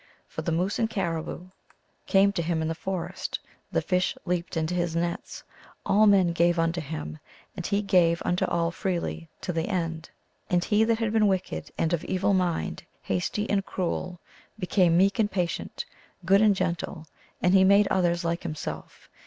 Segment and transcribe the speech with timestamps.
[0.27, 1.49] For the moose and caribou
[2.07, 2.41] came GLOOSKAP THE DIVINITY.
[2.41, 3.39] 103 to him in the forest,
[3.71, 5.43] the fish leaped into his nets,
[5.85, 7.19] all men gave unto him,
[7.55, 10.09] and he gave unto all freely, to the end.
[10.49, 14.19] And he that had been wicked and of evil mind, hasty and cruel,
[14.57, 15.85] became meek and patient,
[16.25, 17.05] good and gentle,
[17.39, 19.07] and he made others like himself.